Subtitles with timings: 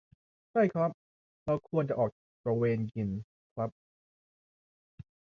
[0.51, 0.91] ใช่ครับ
[1.43, 2.09] เราควรจะออก
[2.43, 3.09] ตระเวนกิน
[3.53, 3.69] ครับ